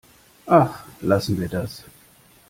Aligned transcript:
Ach, 0.47 0.83
lassen 1.01 1.39
wir 1.39 1.47
das! 1.47 1.83